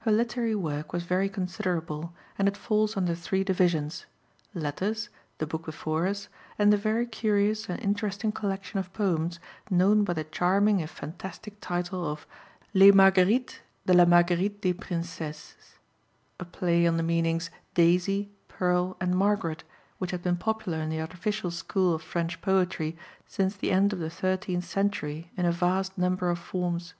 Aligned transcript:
Her 0.00 0.10
literary 0.10 0.56
work 0.56 0.92
was 0.92 1.04
very 1.04 1.28
considerable, 1.28 2.12
and 2.36 2.48
it 2.48 2.56
falls 2.56 2.96
under 2.96 3.14
three 3.14 3.44
divisions: 3.44 4.06
letters, 4.54 5.08
the 5.38 5.46
book 5.46 5.66
before 5.66 6.08
us, 6.08 6.26
and 6.58 6.72
the 6.72 6.76
very 6.76 7.06
curious 7.06 7.68
and 7.68 7.78
interesting 7.80 8.32
collection 8.32 8.80
of 8.80 8.92
poems 8.92 9.38
known 9.70 10.02
by 10.02 10.14
the 10.14 10.24
charming 10.24 10.80
if 10.80 10.90
fantastic 10.90 11.60
title 11.60 12.04
of 12.04 12.26
Les 12.74 12.90
Marguerites 12.90 13.60
de 13.86 13.94
la 13.94 14.04
Marguerite 14.04 14.60
des 14.60 14.72
Princesses, 14.74 15.78
a 16.40 16.44
play 16.44 16.84
on 16.84 16.96
the 16.96 17.04
meanings, 17.04 17.48
daisy, 17.74 18.32
pearl, 18.48 18.96
and 19.00 19.14
Margaret, 19.16 19.62
which 19.98 20.10
had 20.10 20.24
been 20.24 20.38
popular 20.38 20.78
in 20.80 20.88
the 20.90 21.00
artificial 21.00 21.52
school 21.52 21.94
of 21.94 22.02
French 22.02 22.40
poetry 22.40 22.96
since 23.28 23.54
the 23.54 23.70
end 23.70 23.92
of 23.92 24.00
the 24.00 24.10
thirteenth 24.10 24.64
century 24.64 25.30
in 25.36 25.46
a 25.46 25.52
vast 25.52 25.96
number 25.96 26.30
of 26.30 26.40
forms. 26.40 26.94